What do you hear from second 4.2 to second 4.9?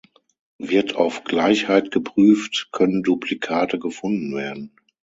werden.